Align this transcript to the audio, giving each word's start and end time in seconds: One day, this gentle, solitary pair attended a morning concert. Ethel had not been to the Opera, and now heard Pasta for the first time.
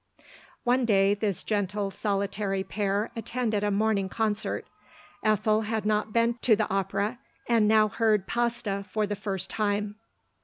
One 0.63 0.83
day, 0.85 1.13
this 1.13 1.43
gentle, 1.43 1.91
solitary 1.91 2.63
pair 2.63 3.11
attended 3.15 3.63
a 3.63 3.69
morning 3.69 4.09
concert. 4.09 4.65
Ethel 5.23 5.61
had 5.61 5.85
not 5.85 6.11
been 6.11 6.39
to 6.41 6.55
the 6.55 6.67
Opera, 6.73 7.19
and 7.47 7.67
now 7.67 7.87
heard 7.87 8.25
Pasta 8.25 8.83
for 8.89 9.05
the 9.05 9.15
first 9.15 9.51
time. 9.51 9.97